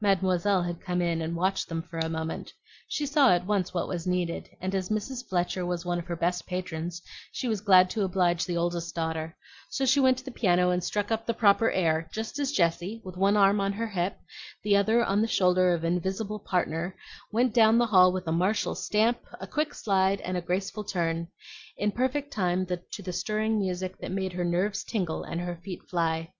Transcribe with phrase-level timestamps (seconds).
[0.00, 2.52] Mademoiselle had come in and watched them for a moment.
[2.86, 5.26] She saw at once what was needed, and as Mrs.
[5.28, 7.02] Fletcher was one of her best patrons,
[7.32, 9.36] she was glad to oblige the oldest daughter;
[9.70, 13.02] so she went to the piano and struck up the proper air just as Jessie,
[13.04, 14.16] with one arm on her hip,
[14.62, 16.94] the other on the shoulder of an invisible partner,
[17.32, 21.26] went down the hall with a martial stamp, a quick slide, and a graceful turn,
[21.76, 25.82] in perfect time to the stirring music that made her nerves tingle and her feet
[25.90, 26.32] fly.